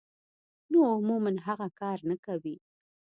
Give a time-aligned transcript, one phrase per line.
[0.71, 2.55] نو عموماً هغه کار نۀ کوي-